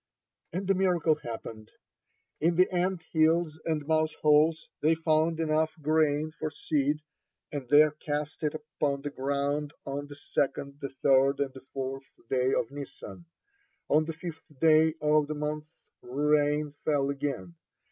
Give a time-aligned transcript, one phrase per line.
[0.51, 1.69] And a miracle happened.
[2.39, 7.03] In the ant hills and mouse holes, they found enough grain for seed,
[7.51, 12.09] and they cast it upon the ground on the second, the third, and the fourth
[12.31, 13.25] day of Nisan.
[13.89, 15.67] On the fifth day of the month
[16.01, 17.53] rain fell again.